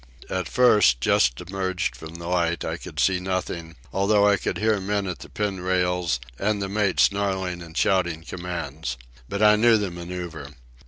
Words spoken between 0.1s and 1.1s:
At first,